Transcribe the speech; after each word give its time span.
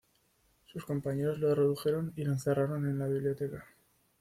Sus 0.65 0.83
compañeros 0.83 1.37
lo 1.37 1.53
redujeron 1.53 2.11
y 2.15 2.23
lo 2.23 2.31
encerraron 2.31 2.87
en 2.89 2.97
la 2.97 3.05
biblioteca. 3.07 3.67